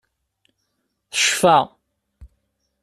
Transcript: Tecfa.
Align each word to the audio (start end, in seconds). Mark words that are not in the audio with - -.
Tecfa. 1.11 1.57